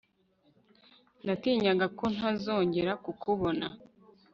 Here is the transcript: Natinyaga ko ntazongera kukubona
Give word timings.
Natinyaga 1.25 1.85
ko 1.97 2.05
ntazongera 2.15 2.91
kukubona 3.03 3.65